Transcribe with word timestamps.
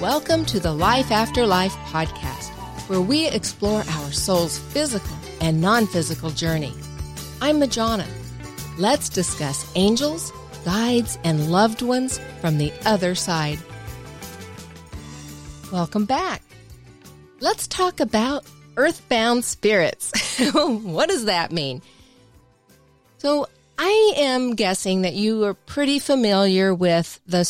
Welcome 0.00 0.44
to 0.44 0.60
the 0.60 0.72
Life 0.72 1.10
After 1.10 1.44
Life 1.44 1.74
podcast, 1.86 2.50
where 2.88 3.00
we 3.00 3.26
explore 3.26 3.82
our 3.88 4.12
soul's 4.12 4.56
physical 4.56 5.16
and 5.40 5.60
non 5.60 5.88
physical 5.88 6.30
journey. 6.30 6.72
I'm 7.42 7.58
Majona. 7.58 8.06
Let's 8.78 9.08
discuss 9.08 9.68
angels, 9.74 10.32
guides, 10.64 11.18
and 11.24 11.50
loved 11.50 11.82
ones 11.82 12.20
from 12.40 12.58
the 12.58 12.72
other 12.86 13.16
side. 13.16 13.58
Welcome 15.72 16.04
back. 16.04 16.42
Let's 17.40 17.66
talk 17.66 17.98
about 17.98 18.44
earthbound 18.76 19.44
spirits. 19.44 20.12
what 20.54 21.08
does 21.08 21.24
that 21.24 21.50
mean? 21.50 21.82
So, 23.16 23.48
I 23.76 24.12
am 24.18 24.54
guessing 24.54 25.02
that 25.02 25.14
you 25.14 25.42
are 25.42 25.54
pretty 25.54 25.98
familiar 25.98 26.72
with 26.72 27.20
the, 27.26 27.40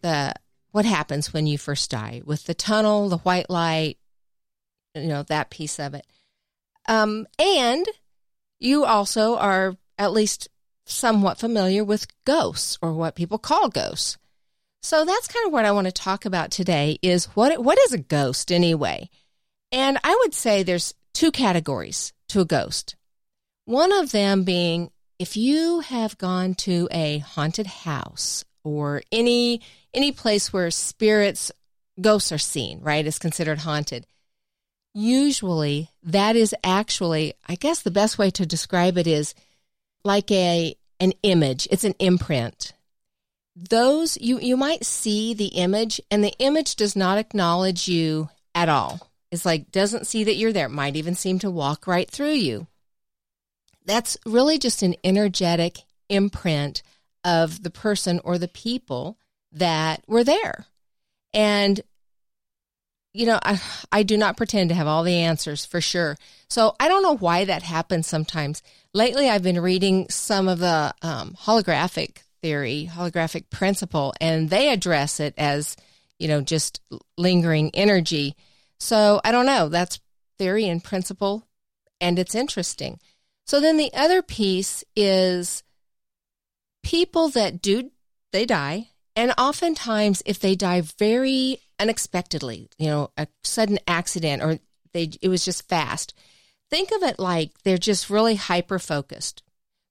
the 0.00 0.34
what 0.72 0.84
happens 0.84 1.32
when 1.32 1.46
you 1.46 1.58
first 1.58 1.90
die 1.90 2.22
with 2.24 2.44
the 2.44 2.54
tunnel, 2.54 3.08
the 3.08 3.18
white 3.18 3.50
light, 3.50 3.98
you 4.94 5.08
know, 5.08 5.22
that 5.24 5.50
piece 5.50 5.78
of 5.78 5.94
it. 5.94 6.06
Um, 6.88 7.26
and 7.38 7.86
you 8.58 8.84
also 8.84 9.36
are 9.36 9.76
at 9.98 10.12
least 10.12 10.48
somewhat 10.84 11.38
familiar 11.38 11.84
with 11.84 12.06
ghosts 12.24 12.78
or 12.82 12.92
what 12.92 13.14
people 13.14 13.38
call 13.38 13.68
ghosts. 13.68 14.18
So 14.82 15.04
that's 15.04 15.28
kind 15.28 15.46
of 15.46 15.52
what 15.52 15.64
I 15.64 15.72
want 15.72 15.86
to 15.86 15.92
talk 15.92 16.24
about 16.24 16.50
today 16.50 16.98
is 17.02 17.26
what 17.36 17.62
what 17.62 17.78
is 17.80 17.92
a 17.92 17.98
ghost 17.98 18.50
anyway? 18.50 19.10
And 19.70 19.98
I 20.02 20.16
would 20.22 20.34
say 20.34 20.62
there's 20.62 20.94
two 21.12 21.30
categories 21.30 22.12
to 22.28 22.40
a 22.40 22.46
ghost. 22.46 22.96
One 23.66 23.92
of 23.92 24.10
them 24.10 24.44
being 24.44 24.90
if 25.18 25.36
you 25.36 25.80
have 25.80 26.16
gone 26.16 26.54
to 26.54 26.88
a 26.90 27.18
haunted 27.18 27.66
house 27.66 28.44
or 28.64 29.02
any 29.10 29.60
any 29.92 30.12
place 30.12 30.52
where 30.52 30.70
spirits 30.70 31.50
ghosts 32.00 32.32
are 32.32 32.38
seen, 32.38 32.80
right, 32.80 33.06
is 33.06 33.18
considered 33.18 33.58
haunted. 33.58 34.06
Usually 34.94 35.90
that 36.02 36.36
is 36.36 36.54
actually, 36.64 37.34
I 37.46 37.54
guess 37.54 37.82
the 37.82 37.90
best 37.90 38.18
way 38.18 38.30
to 38.30 38.46
describe 38.46 38.98
it 38.98 39.06
is 39.06 39.34
like 40.04 40.30
a 40.30 40.76
an 40.98 41.12
image. 41.22 41.68
It's 41.70 41.84
an 41.84 41.94
imprint. 41.98 42.72
Those 43.56 44.16
you 44.20 44.38
you 44.40 44.56
might 44.56 44.84
see 44.84 45.34
the 45.34 45.46
image 45.46 46.00
and 46.10 46.24
the 46.24 46.34
image 46.38 46.76
does 46.76 46.96
not 46.96 47.18
acknowledge 47.18 47.88
you 47.88 48.30
at 48.54 48.68
all. 48.68 49.08
It's 49.30 49.44
like 49.44 49.70
doesn't 49.70 50.06
see 50.06 50.24
that 50.24 50.36
you're 50.36 50.52
there. 50.52 50.68
Might 50.68 50.96
even 50.96 51.14
seem 51.14 51.38
to 51.40 51.50
walk 51.50 51.86
right 51.86 52.10
through 52.10 52.32
you. 52.32 52.66
That's 53.84 54.16
really 54.26 54.58
just 54.58 54.82
an 54.82 54.94
energetic 55.04 55.78
imprint 56.08 56.82
of 57.24 57.62
the 57.62 57.70
person 57.70 58.20
or 58.24 58.38
the 58.38 58.48
people 58.48 59.18
that 59.52 60.02
were 60.06 60.24
there. 60.24 60.66
And, 61.32 61.80
you 63.12 63.26
know, 63.26 63.38
I, 63.42 63.60
I 63.92 64.02
do 64.02 64.16
not 64.16 64.36
pretend 64.36 64.70
to 64.70 64.74
have 64.74 64.86
all 64.86 65.02
the 65.02 65.16
answers 65.16 65.64
for 65.64 65.80
sure. 65.80 66.16
So 66.48 66.74
I 66.80 66.88
don't 66.88 67.02
know 67.02 67.16
why 67.16 67.44
that 67.44 67.62
happens 67.62 68.06
sometimes. 68.06 68.62
Lately, 68.92 69.28
I've 69.28 69.42
been 69.42 69.60
reading 69.60 70.08
some 70.08 70.48
of 70.48 70.58
the 70.58 70.94
um, 71.02 71.34
holographic 71.38 72.22
theory, 72.42 72.90
holographic 72.90 73.50
principle, 73.50 74.14
and 74.20 74.50
they 74.50 74.72
address 74.72 75.20
it 75.20 75.34
as, 75.36 75.76
you 76.18 76.26
know, 76.26 76.40
just 76.40 76.80
lingering 77.18 77.70
energy. 77.74 78.34
So 78.78 79.20
I 79.24 79.30
don't 79.30 79.46
know. 79.46 79.68
That's 79.68 80.00
theory 80.38 80.66
and 80.68 80.82
principle, 80.82 81.46
and 82.00 82.18
it's 82.18 82.34
interesting. 82.34 82.98
So 83.46 83.60
then 83.60 83.76
the 83.76 83.92
other 83.92 84.22
piece 84.22 84.84
is 84.96 85.62
people 86.82 87.28
that 87.28 87.60
do 87.60 87.90
they 88.32 88.46
die 88.46 88.88
and 89.16 89.32
oftentimes 89.38 90.22
if 90.24 90.38
they 90.40 90.54
die 90.54 90.80
very 90.98 91.58
unexpectedly 91.78 92.68
you 92.78 92.86
know 92.86 93.10
a 93.16 93.26
sudden 93.42 93.78
accident 93.86 94.42
or 94.42 94.58
they 94.92 95.10
it 95.20 95.28
was 95.28 95.44
just 95.44 95.68
fast 95.68 96.14
think 96.70 96.90
of 96.92 97.02
it 97.02 97.18
like 97.18 97.50
they're 97.64 97.78
just 97.78 98.10
really 98.10 98.36
hyper 98.36 98.78
focused 98.78 99.42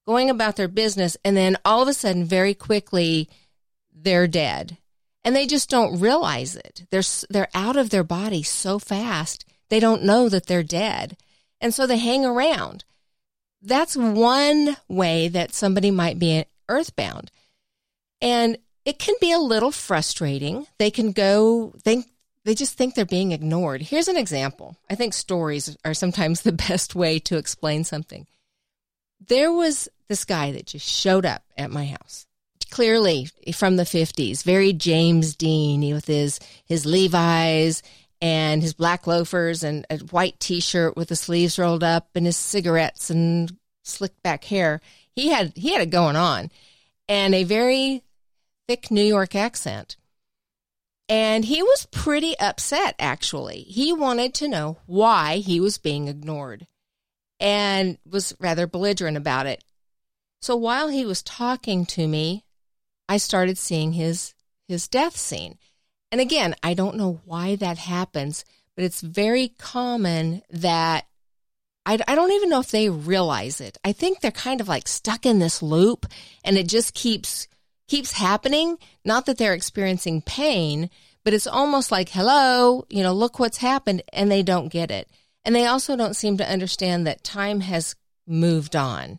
going 0.08 0.30
about 0.30 0.56
their 0.56 0.68
business 0.68 1.18
and 1.24 1.38
then 1.38 1.58
all 1.64 1.82
of 1.82 1.88
a 1.88 1.94
sudden 1.94 2.26
very 2.26 2.54
quickly 2.54 3.30
they're 4.04 4.28
dead. 4.28 4.78
And 5.24 5.36
they 5.36 5.46
just 5.46 5.70
don't 5.70 6.00
realize 6.00 6.56
it. 6.56 6.86
They're 6.92 7.04
they're 7.30 7.50
out 7.54 7.76
of 7.76 7.90
their 7.90 8.04
body 8.04 8.44
so 8.44 8.80
fast 8.80 9.46
they 9.70 9.80
don't 9.80 10.04
know 10.04 10.30
that 10.30 10.48
they're 10.48 10.64
dead. 10.64 11.18
And 11.62 11.74
so 11.74 11.86
they 11.86 11.98
hang 11.98 12.26
around. 12.26 12.86
That's 13.62 13.96
one 13.98 14.78
way 14.88 15.28
that 15.28 15.54
somebody 15.54 15.92
might 15.92 16.18
be 16.18 16.46
earthbound. 16.70 17.32
And 18.22 18.58
it 18.86 19.00
can 19.00 19.16
be 19.20 19.32
a 19.32 19.40
little 19.40 19.72
frustrating. 19.72 20.66
They 20.78 20.92
can 20.92 21.12
go 21.12 21.74
think 21.84 22.08
they 22.46 22.56
just 22.56 22.76
think 22.76 22.96
they're 22.96 23.06
being 23.06 23.32
ignored. 23.32 23.82
Here's 23.82 24.08
an 24.08 24.18
example. 24.18 24.78
I 24.90 24.96
think 24.96 25.14
stories 25.14 25.78
are 25.86 25.94
sometimes 25.94 26.42
the 26.44 26.52
best 26.52 26.96
way 26.96 27.20
to 27.20 27.38
explain 27.38 27.84
something. 27.84 28.26
There 29.28 29.52
was 29.52 29.90
this 30.08 30.26
guy 30.26 30.54
that 30.54 30.68
just 30.68 30.88
showed 30.88 31.26
up 31.26 31.44
at 31.58 31.72
my 31.72 31.86
house. 31.86 32.26
Clearly 32.72 33.28
from 33.54 33.76
the 33.76 33.84
50s, 33.84 34.44
very 34.44 34.74
James 34.74 35.36
Dean 35.36 35.94
with 35.94 36.06
his 36.06 36.40
his 36.66 36.86
Levi's 36.86 37.82
and 38.22 38.62
his 38.62 38.74
black 38.74 39.08
loafers 39.08 39.64
and 39.64 39.88
a 39.90 39.98
white 39.98 40.40
t-shirt 40.40 40.96
with 40.96 41.10
the 41.10 41.16
sleeves 41.16 41.58
rolled 41.58 41.84
up 41.84 42.10
and 42.16 42.26
his 42.26 42.38
cigarettes 42.38 43.10
and 43.10 43.58
slicked 43.84 44.22
back 44.22 44.44
hair 44.44 44.82
he 45.20 45.30
had 45.30 45.54
he 45.56 45.74
had 45.74 45.82
it 45.82 45.90
going 45.90 46.16
on, 46.16 46.50
and 47.08 47.36
a 47.36 47.44
very 47.44 48.04
thick 48.68 48.90
New 48.90 49.04
York 49.04 49.36
accent. 49.36 49.98
And 51.08 51.44
he 51.46 51.64
was 51.64 51.88
pretty 51.88 52.38
upset, 52.40 52.96
actually. 53.00 53.62
He 53.62 53.92
wanted 53.92 54.34
to 54.36 54.48
know 54.48 54.78
why 54.86 55.38
he 55.38 55.60
was 55.60 55.80
being 55.80 56.08
ignored 56.08 56.68
and 57.40 57.98
was 58.06 58.36
rather 58.40 58.68
belligerent 58.68 59.18
about 59.18 59.48
it. 59.48 59.64
So 60.40 60.56
while 60.56 60.90
he 60.90 61.06
was 61.06 61.24
talking 61.24 61.88
to 61.88 62.08
me, 62.08 62.46
I 63.08 63.18
started 63.18 63.58
seeing 63.58 63.94
his 63.94 64.36
his 64.68 64.88
death 64.88 65.18
scene. 65.18 65.58
And 66.12 66.22
again, 66.22 66.56
I 66.62 66.76
don't 66.76 66.96
know 66.96 67.22
why 67.26 67.56
that 67.56 67.80
happens, 67.80 68.46
but 68.76 68.86
it's 68.86 69.02
very 69.02 69.50
common 69.58 70.44
that 70.52 71.06
I, 71.90 71.98
I 72.08 72.14
don't 72.14 72.34
even 72.34 72.50
know 72.50 72.60
if 72.60 72.70
they 72.70 72.88
realize 72.88 73.60
it. 73.60 73.80
I 73.84 73.94
think 73.94 74.20
they're 74.20 74.30
kind 74.30 74.62
of 74.62 74.68
like 74.68 74.88
stuck 74.88 75.26
in 75.26 75.40
this 75.40 75.64
loop 75.64 76.06
and 76.46 76.56
it 76.56 76.68
just 76.68 76.94
keeps 76.94 77.48
keeps 77.88 78.12
happening. 78.12 78.78
Not 79.04 79.26
that 79.26 79.40
they're 79.40 79.56
experiencing 79.56 80.22
pain, 80.22 80.92
but 81.24 81.34
it's 81.34 81.48
almost 81.48 81.92
like, 81.92 82.10
hello, 82.10 82.86
you 82.90 83.02
know, 83.02 83.14
look 83.14 83.40
what's 83.40 83.58
happened. 83.58 84.04
And 84.14 84.32
they 84.32 84.44
don't 84.44 84.72
get 84.72 84.92
it. 84.92 85.10
And 85.44 85.56
they 85.56 85.66
also 85.66 85.96
don't 85.96 86.16
seem 86.16 86.38
to 86.38 86.48
understand 86.48 87.08
that 87.08 87.24
time 87.24 87.62
has 87.62 87.96
moved 88.28 88.76
on. 88.76 89.18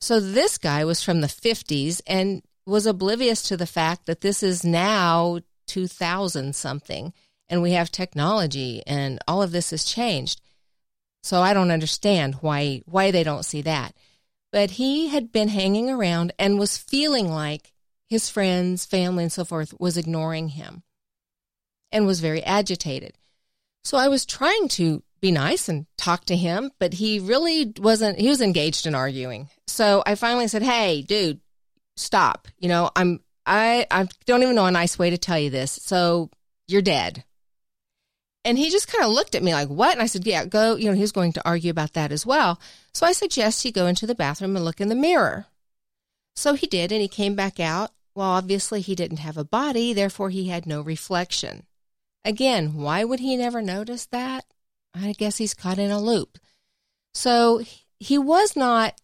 So 0.00 0.20
this 0.20 0.56
guy 0.56 0.86
was 0.86 1.02
from 1.02 1.20
the 1.20 1.26
50s 1.26 2.00
and 2.06 2.42
was 2.64 2.86
oblivious 2.86 3.42
to 3.42 3.58
the 3.58 3.66
fact 3.66 4.06
that 4.06 4.22
this 4.22 4.42
is 4.42 4.64
now 4.64 5.40
2000 5.66 6.56
something 6.56 7.12
and 7.50 7.60
we 7.60 7.72
have 7.72 7.90
technology 7.90 8.82
and 8.86 9.18
all 9.28 9.42
of 9.42 9.52
this 9.52 9.68
has 9.68 9.84
changed. 9.84 10.40
So 11.24 11.40
I 11.40 11.54
don't 11.54 11.70
understand 11.70 12.34
why 12.42 12.82
why 12.84 13.10
they 13.10 13.24
don't 13.24 13.46
see 13.46 13.62
that. 13.62 13.94
But 14.52 14.72
he 14.72 15.08
had 15.08 15.32
been 15.32 15.48
hanging 15.48 15.88
around 15.88 16.34
and 16.38 16.58
was 16.58 16.76
feeling 16.76 17.30
like 17.30 17.72
his 18.08 18.28
friends, 18.28 18.84
family, 18.84 19.24
and 19.24 19.32
so 19.32 19.44
forth 19.44 19.72
was 19.80 19.96
ignoring 19.96 20.48
him 20.50 20.82
and 21.90 22.06
was 22.06 22.20
very 22.20 22.44
agitated. 22.44 23.14
So 23.84 23.96
I 23.96 24.08
was 24.08 24.26
trying 24.26 24.68
to 24.68 25.02
be 25.22 25.30
nice 25.30 25.68
and 25.68 25.86
talk 25.96 26.26
to 26.26 26.36
him, 26.36 26.70
but 26.78 26.92
he 26.92 27.18
really 27.20 27.72
wasn't, 27.78 28.20
he 28.20 28.28
was 28.28 28.42
engaged 28.42 28.86
in 28.86 28.94
arguing. 28.94 29.48
So 29.66 30.02
I 30.06 30.16
finally 30.16 30.46
said, 30.48 30.62
Hey, 30.62 31.00
dude, 31.00 31.40
stop. 31.96 32.48
You 32.58 32.68
know, 32.68 32.90
I'm, 32.94 33.20
I, 33.46 33.86
I 33.90 34.08
don't 34.26 34.42
even 34.42 34.56
know 34.56 34.66
a 34.66 34.70
nice 34.70 34.98
way 34.98 35.08
to 35.08 35.18
tell 35.18 35.38
you 35.38 35.48
this. 35.48 35.72
So 35.72 36.28
you're 36.68 36.82
dead. 36.82 37.24
And 38.44 38.58
he 38.58 38.70
just 38.70 38.88
kind 38.88 39.04
of 39.04 39.10
looked 39.10 39.34
at 39.34 39.42
me 39.42 39.54
like, 39.54 39.68
what? 39.68 39.92
And 39.92 40.02
I 40.02 40.06
said, 40.06 40.26
yeah, 40.26 40.44
go. 40.44 40.76
You 40.76 40.86
know, 40.86 40.94
he 40.94 41.00
was 41.00 41.12
going 41.12 41.32
to 41.32 41.48
argue 41.48 41.70
about 41.70 41.94
that 41.94 42.12
as 42.12 42.26
well. 42.26 42.60
So 42.92 43.06
I 43.06 43.12
suggest 43.12 43.62
he 43.62 43.72
go 43.72 43.86
into 43.86 44.06
the 44.06 44.14
bathroom 44.14 44.54
and 44.54 44.64
look 44.64 44.80
in 44.80 44.88
the 44.88 44.94
mirror. 44.94 45.46
So 46.36 46.54
he 46.54 46.66
did, 46.66 46.92
and 46.92 47.00
he 47.00 47.08
came 47.08 47.34
back 47.34 47.58
out. 47.58 47.92
Well, 48.14 48.28
obviously, 48.28 48.80
he 48.80 48.94
didn't 48.94 49.18
have 49.18 49.36
a 49.36 49.44
body, 49.44 49.92
therefore, 49.92 50.30
he 50.30 50.48
had 50.48 50.66
no 50.66 50.82
reflection. 50.82 51.64
Again, 52.24 52.74
why 52.74 53.02
would 53.04 53.20
he 53.20 53.36
never 53.36 53.62
notice 53.62 54.06
that? 54.06 54.44
I 54.94 55.12
guess 55.12 55.38
he's 55.38 55.54
caught 55.54 55.78
in 55.78 55.90
a 55.90 56.00
loop. 56.00 56.38
So 57.14 57.62
he 57.98 58.18
was 58.18 58.56
not 58.56 59.00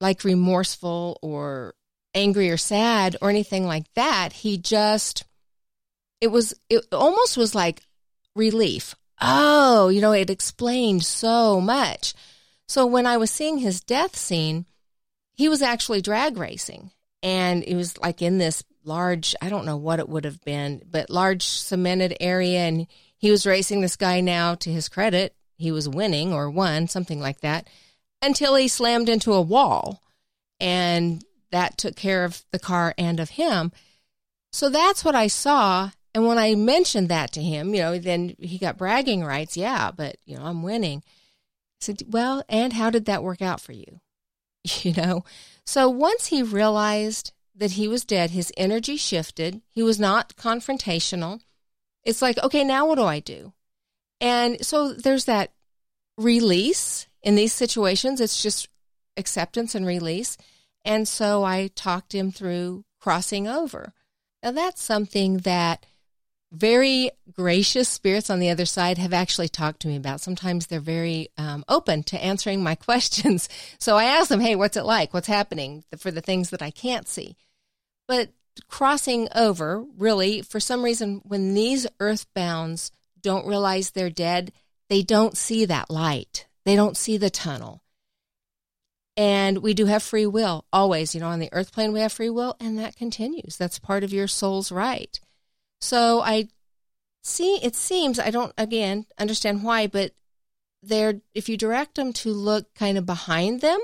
like 0.00 0.24
remorseful 0.24 1.18
or 1.22 1.74
angry 2.14 2.50
or 2.50 2.56
sad 2.56 3.16
or 3.20 3.30
anything 3.30 3.66
like 3.66 3.92
that. 3.94 4.32
He 4.32 4.56
just, 4.58 5.24
it 6.20 6.28
was, 6.28 6.54
it 6.70 6.84
almost 6.92 7.36
was 7.36 7.54
like 7.54 7.82
relief. 8.34 8.94
Oh, 9.20 9.88
you 9.88 10.00
know, 10.00 10.12
it 10.12 10.30
explained 10.30 11.04
so 11.04 11.60
much. 11.60 12.14
So 12.66 12.86
when 12.86 13.06
I 13.06 13.16
was 13.16 13.30
seeing 13.30 13.58
his 13.58 13.80
death 13.80 14.16
scene, 14.16 14.66
he 15.32 15.48
was 15.48 15.62
actually 15.62 16.02
drag 16.02 16.36
racing 16.36 16.90
and 17.24 17.64
it 17.64 17.74
was 17.74 17.96
like 17.98 18.20
in 18.20 18.36
this 18.36 18.62
large, 18.84 19.34
I 19.40 19.48
don't 19.48 19.64
know 19.64 19.78
what 19.78 19.98
it 19.98 20.10
would 20.10 20.26
have 20.26 20.44
been, 20.44 20.82
but 20.88 21.08
large 21.08 21.42
cemented 21.42 22.14
area. 22.20 22.60
And 22.60 22.86
he 23.16 23.30
was 23.30 23.46
racing 23.46 23.80
this 23.80 23.96
guy 23.96 24.20
now 24.20 24.54
to 24.56 24.70
his 24.70 24.90
credit. 24.90 25.34
He 25.56 25.72
was 25.72 25.88
winning 25.88 26.34
or 26.34 26.50
won, 26.50 26.86
something 26.86 27.20
like 27.20 27.40
that, 27.40 27.68
until 28.20 28.54
he 28.56 28.68
slammed 28.68 29.08
into 29.08 29.32
a 29.32 29.40
wall. 29.40 30.02
And 30.60 31.24
that 31.50 31.78
took 31.78 31.96
care 31.96 32.24
of 32.24 32.44
the 32.50 32.58
car 32.58 32.94
and 32.98 33.18
of 33.18 33.30
him. 33.30 33.72
So 34.52 34.68
that's 34.68 35.02
what 35.02 35.14
I 35.14 35.28
saw. 35.28 35.90
And 36.14 36.26
when 36.26 36.38
I 36.38 36.54
mentioned 36.54 37.08
that 37.08 37.32
to 37.32 37.42
him, 37.42 37.74
you 37.74 37.80
know, 37.80 37.98
then 37.98 38.36
he 38.38 38.58
got 38.58 38.78
bragging 38.78 39.24
rights. 39.24 39.56
Yeah, 39.56 39.90
but, 39.90 40.16
you 40.24 40.36
know, 40.36 40.44
I'm 40.44 40.62
winning. 40.62 41.02
I 41.04 41.80
said, 41.80 42.02
well, 42.08 42.44
and 42.48 42.72
how 42.72 42.90
did 42.90 43.06
that 43.06 43.24
work 43.24 43.42
out 43.42 43.60
for 43.60 43.72
you? 43.72 44.00
You 44.82 44.94
know? 44.94 45.24
So 45.66 45.90
once 45.90 46.26
he 46.26 46.42
realized 46.42 47.32
that 47.54 47.72
he 47.72 47.86
was 47.88 48.04
dead, 48.04 48.30
his 48.30 48.52
energy 48.56 48.96
shifted. 48.96 49.60
He 49.70 49.82
was 49.82 49.98
not 49.98 50.36
confrontational. 50.36 51.40
It's 52.02 52.22
like, 52.22 52.38
okay, 52.42 52.64
now 52.64 52.86
what 52.86 52.96
do 52.96 53.04
I 53.04 53.20
do? 53.20 53.52
And 54.20 54.64
so 54.64 54.92
there's 54.92 55.26
that 55.26 55.52
release 56.16 57.06
in 57.22 57.34
these 57.34 57.52
situations. 57.52 58.20
It's 58.20 58.42
just 58.42 58.68
acceptance 59.16 59.74
and 59.74 59.86
release. 59.86 60.36
And 60.84 61.06
so 61.08 61.44
I 61.44 61.70
talked 61.74 62.14
him 62.14 62.30
through 62.30 62.84
crossing 63.00 63.48
over. 63.48 63.92
Now 64.42 64.52
that's 64.52 64.82
something 64.82 65.38
that 65.38 65.86
very 66.54 67.10
gracious 67.32 67.88
spirits 67.88 68.30
on 68.30 68.38
the 68.38 68.50
other 68.50 68.64
side 68.64 68.98
have 68.98 69.12
actually 69.12 69.48
talked 69.48 69.80
to 69.80 69.88
me 69.88 69.96
about. 69.96 70.20
Sometimes 70.20 70.66
they're 70.66 70.80
very 70.80 71.28
um, 71.36 71.64
open 71.68 72.02
to 72.04 72.22
answering 72.22 72.62
my 72.62 72.74
questions. 72.74 73.48
So 73.78 73.96
I 73.96 74.04
ask 74.04 74.28
them, 74.28 74.40
hey, 74.40 74.56
what's 74.56 74.76
it 74.76 74.84
like? 74.84 75.12
What's 75.12 75.26
happening 75.26 75.84
for 75.98 76.10
the 76.10 76.20
things 76.20 76.50
that 76.50 76.62
I 76.62 76.70
can't 76.70 77.08
see? 77.08 77.36
But 78.06 78.30
crossing 78.68 79.28
over, 79.34 79.84
really, 79.96 80.42
for 80.42 80.60
some 80.60 80.82
reason, 80.82 81.20
when 81.24 81.54
these 81.54 81.86
earthbounds 82.00 82.90
don't 83.20 83.46
realize 83.46 83.90
they're 83.90 84.10
dead, 84.10 84.52
they 84.88 85.02
don't 85.02 85.36
see 85.36 85.64
that 85.64 85.90
light. 85.90 86.46
They 86.64 86.76
don't 86.76 86.96
see 86.96 87.16
the 87.16 87.30
tunnel. 87.30 87.82
And 89.16 89.58
we 89.58 89.74
do 89.74 89.86
have 89.86 90.02
free 90.02 90.26
will 90.26 90.64
always. 90.72 91.14
You 91.14 91.20
know, 91.20 91.28
on 91.28 91.38
the 91.38 91.52
earth 91.52 91.72
plane, 91.72 91.92
we 91.92 92.00
have 92.00 92.12
free 92.12 92.30
will, 92.30 92.56
and 92.60 92.78
that 92.78 92.96
continues. 92.96 93.56
That's 93.56 93.78
part 93.78 94.04
of 94.04 94.12
your 94.12 94.26
soul's 94.26 94.72
right. 94.72 95.20
So 95.84 96.22
I 96.22 96.48
see, 97.22 97.56
it 97.62 97.76
seems, 97.76 98.18
I 98.18 98.30
don't, 98.30 98.54
again, 98.56 99.04
understand 99.18 99.62
why, 99.62 99.86
but 99.86 100.12
they're, 100.82 101.20
if 101.34 101.50
you 101.50 101.58
direct 101.58 101.96
them 101.96 102.14
to 102.14 102.32
look 102.32 102.74
kind 102.74 102.96
of 102.96 103.04
behind 103.04 103.60
them 103.60 103.78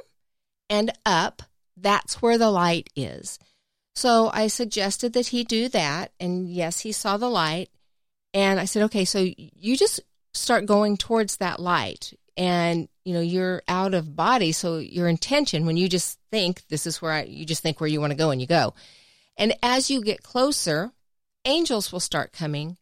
and 0.71 0.93
up, 1.05 1.43
that's 1.77 2.23
where 2.23 2.39
the 2.39 2.51
light 2.51 2.89
is. 2.97 3.39
So 3.95 4.31
I 4.33 4.47
suggested 4.47 5.13
that 5.13 5.27
he 5.27 5.45
do 5.45 5.69
that. 5.69 6.13
And 6.19 6.51
yes, 6.51 6.81
he 6.81 6.93
saw 6.93 7.19
the 7.19 7.29
light. 7.29 7.69
And 8.33 8.59
I 8.59 8.65
said, 8.65 8.85
okay, 8.85 9.05
so 9.05 9.29
you 9.37 9.77
just 9.77 10.01
start 10.33 10.65
going 10.65 10.97
towards 10.97 11.37
that 11.37 11.61
light. 11.61 12.15
And, 12.35 12.89
you 13.05 13.13
know, 13.13 13.21
you're 13.21 13.61
out 13.69 13.93
of 13.93 14.17
body. 14.17 14.53
So 14.53 14.79
your 14.79 15.07
intention, 15.07 15.67
when 15.67 15.77
you 15.77 15.87
just 15.87 16.19
think, 16.31 16.67
this 16.69 16.87
is 16.87 17.03
where 17.03 17.13
I, 17.13 17.23
you 17.25 17.45
just 17.45 17.63
think 17.63 17.79
where 17.79 17.91
you 17.91 18.01
want 18.01 18.13
to 18.13 18.17
go 18.17 18.31
and 18.31 18.41
you 18.41 18.47
go. 18.47 18.73
And 19.37 19.55
as 19.63 19.91
you 19.91 20.01
get 20.01 20.23
closer, 20.23 20.93
angels 21.45 21.93
will 21.93 22.01
start 22.01 22.33
coming 22.33 22.77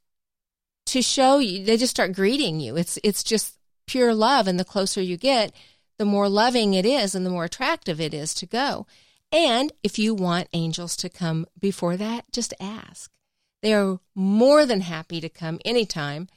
to 0.87 1.03
show 1.03 1.39
you, 1.39 1.65
they 1.65 1.77
just 1.77 1.91
start 1.91 2.15
greeting 2.15 2.61
you. 2.61 2.77
It's, 2.77 2.99
it's 3.05 3.23
just 3.23 3.59
pure 3.87 4.15
love. 4.15 4.49
And 4.49 4.59
the 4.59 4.65
closer 4.65 5.03
you 5.03 5.17
get, 5.17 5.53
the 5.99 6.05
more 6.05 6.29
loving 6.29 6.75
it 6.75 6.87
is 6.87 7.15
and 7.15 7.27
the 7.27 7.31
more 7.31 7.45
attractive 7.45 8.01
it 8.01 8.15
is 8.15 8.33
to 8.35 8.47
go. 8.47 8.87
And 9.31 9.73
if 9.83 9.99
you 9.99 10.15
want 10.15 10.49
angels 10.53 10.97
to 10.99 11.11
come 11.11 11.47
before 11.59 11.97
that, 11.97 12.33
just 12.33 12.55
ask. 12.59 13.11
They 13.63 13.75
are 13.75 13.99
more 14.15 14.65
than 14.65 14.81
happy 14.81 15.21
to 15.21 15.29
come 15.29 15.59
anytime, 15.65 16.29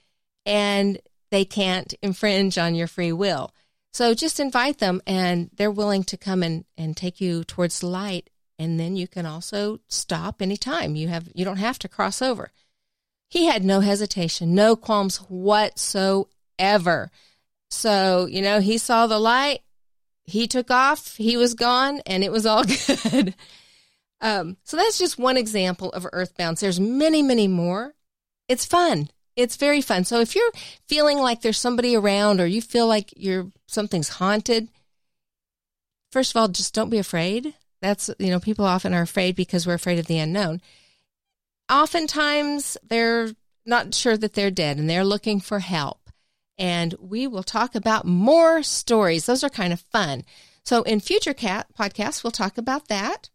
and 0.46 1.00
they 1.30 1.46
can't 1.46 1.94
infringe 2.02 2.58
on 2.58 2.76
your 2.76 2.88
free 2.88 3.12
will. 3.12 3.54
So 3.94 4.14
just 4.14 4.40
invite 4.40 4.80
them, 4.80 5.02
and 5.06 5.50
they're 5.56 5.72
willing 5.72 6.04
to 6.06 6.18
come 6.18 6.44
and, 6.44 6.66
and 6.78 6.98
take 6.98 7.22
you 7.22 7.44
towards 7.44 7.84
light. 7.84 8.30
And 8.62 8.80
then 8.80 8.96
you 8.96 9.08
can 9.08 9.26
also 9.26 9.80
stop 9.88 10.42
anytime. 10.42 10.96
You 10.96 11.08
have 11.08 11.28
you 11.34 11.44
don't 11.44 11.58
have 11.58 11.80
to 11.80 11.90
cross 11.90 12.22
over. 12.22 12.52
He 13.28 13.46
had 13.46 13.66
no 13.66 13.80
hesitation, 13.80 14.54
no 14.54 14.76
qualms 14.76 15.18
whatsoever. 15.18 17.10
So, 17.70 18.28
you 18.28 18.42
know, 18.42 18.60
he 18.60 18.78
saw 18.78 19.08
the 19.08 19.18
light 19.18 19.62
he 20.26 20.48
took 20.48 20.70
off, 20.70 21.18
he 21.18 21.36
was 21.38 21.54
gone, 21.54 22.02
and 22.06 22.24
it 22.24 22.32
was 22.32 22.46
all 22.46 22.64
good. 23.12 23.36
um, 24.22 24.58
so 24.64 24.78
that's 24.78 25.00
just 25.00 25.18
one 25.18 25.38
example 25.38 25.92
of 25.92 26.04
earthbounds. 26.04 26.60
There's 26.60 26.80
many, 26.80 27.22
many 27.22 27.48
more. 27.48 27.94
It's 28.48 28.66
fun. 28.66 29.10
It's 29.36 29.56
very 29.56 29.82
fun. 29.82 30.04
So 30.04 30.20
if 30.20 30.36
you're 30.36 30.52
feeling 30.88 31.18
like 31.18 31.42
there's 31.42 31.58
somebody 31.58 31.96
around 31.96 32.40
or 32.40 32.46
you 32.46 32.62
feel 32.62 32.88
like 32.88 33.14
you're 33.16 33.48
something's 33.68 34.10
haunted, 34.10 34.68
first 36.12 36.32
of 36.32 36.40
all, 36.40 36.48
just 36.48 36.74
don't 36.74 36.90
be 36.90 36.98
afraid. 36.98 37.54
That's, 37.82 38.10
you 38.20 38.30
know, 38.30 38.40
people 38.40 38.66
often 38.66 38.94
are 38.94 39.02
afraid 39.02 39.36
because 39.36 39.66
we're 39.66 39.74
afraid 39.74 40.00
of 40.00 40.08
the 40.08 40.20
unknown. 40.20 40.62
Oftentimes 41.70 42.78
they're 42.84 43.32
not 43.66 43.96
sure 43.96 44.18
that 44.18 44.34
they're 44.34 44.52
dead 44.52 44.78
and 44.78 44.90
they're 44.90 45.06
looking 45.06 45.40
for 45.40 45.60
help 45.60 46.02
and 46.62 46.96
we 47.00 47.26
will 47.26 47.44
talk 47.44 47.74
about 47.74 48.06
more 48.06 48.62
stories. 48.62 49.26
Those 49.26 49.44
are 49.44 49.50
kind 49.50 49.74
of 49.74 49.80
fun. 49.92 50.24
So, 50.64 50.84
in 50.84 51.00
future 51.00 51.34
cat 51.34 51.66
podcasts, 51.78 52.24
we'll 52.24 52.30
talk 52.30 52.60
about 52.60 52.88
that. 52.88 53.32